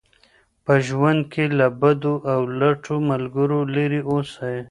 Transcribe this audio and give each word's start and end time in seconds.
په 0.65 0.73
ژوند 0.87 1.21
کې 1.31 1.45
له 1.59 1.67
بدو 1.81 2.15
او 2.33 2.41
لټو 2.59 2.95
ملګرو 3.09 3.59
لرې 3.75 4.01
اوسئ. 4.11 4.57